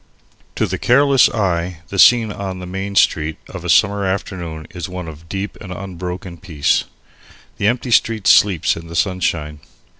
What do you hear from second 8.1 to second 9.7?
sleeps in the sunshine.